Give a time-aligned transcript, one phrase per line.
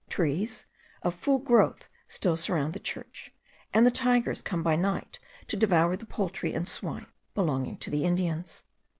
[0.09, 0.65] Trees
[1.03, 3.35] of full growth still surround the church,
[3.71, 8.03] and the tigers come by night to devour the poultry and swine belonging to the
[8.03, 8.63] Indians.